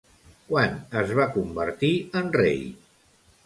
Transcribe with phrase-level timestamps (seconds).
[0.47, 1.93] Quan es va convertir
[2.23, 2.61] en rei?